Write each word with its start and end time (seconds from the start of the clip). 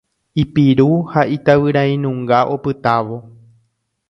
Ipiru 0.43 0.87
ha 1.11 1.21
itavyrainunga 1.35 2.39
opytávo. 2.55 3.17